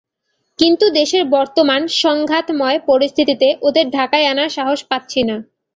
[0.59, 5.37] কিন্তু দেশের বর্তমান সংঘাতময় পরিস্থিতিতে ওদের ঢাকায় আনার সাহস পাচ্ছি না।